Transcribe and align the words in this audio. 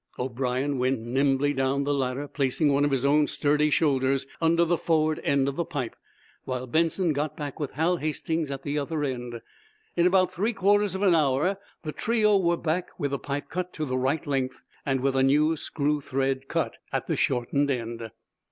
O'brien 0.17 0.79
went 0.79 1.01
nimbly 1.01 1.53
down 1.53 1.83
the 1.83 1.93
ladder, 1.93 2.27
placing 2.27 2.73
one 2.73 2.83
of 2.83 2.89
his 2.89 3.05
own 3.05 3.27
sturdy 3.27 3.69
shoulders 3.69 4.25
under 4.41 4.65
the 4.65 4.75
forward 4.75 5.19
end 5.23 5.47
of 5.47 5.57
the 5.57 5.63
pipe, 5.63 5.95
while 6.43 6.65
Benson 6.65 7.13
got 7.13 7.37
back 7.37 7.59
with 7.59 7.73
Hal 7.73 7.97
Hastings 7.97 8.49
at 8.49 8.63
the 8.63 8.79
other 8.79 9.03
end. 9.03 9.41
In 9.95 10.07
about 10.07 10.31
three 10.31 10.53
quarters 10.53 10.95
of 10.95 11.03
an 11.03 11.13
hour 11.13 11.59
the 11.83 11.91
trio 11.91 12.35
were 12.39 12.57
back, 12.57 12.87
with 12.97 13.11
the 13.11 13.19
pipe 13.19 13.47
cut 13.49 13.73
to 13.73 13.85
the 13.85 13.95
right 13.95 14.25
length, 14.25 14.63
and 14.87 15.01
with 15.01 15.15
a 15.15 15.21
new 15.21 15.55
screw 15.55 16.01
thread 16.01 16.47
cut 16.47 16.77
at 16.91 17.05
the 17.05 17.15
shortened 17.15 17.69
end. 17.69 18.09